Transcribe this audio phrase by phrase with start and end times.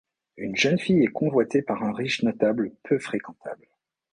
[0.35, 3.67] Une jeune fille est convoitée par un riche notable peu fréquentable.